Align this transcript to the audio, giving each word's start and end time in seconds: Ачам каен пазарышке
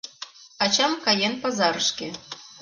Ачам 0.63 0.93
каен 1.03 1.33
пазарышке 1.41 2.07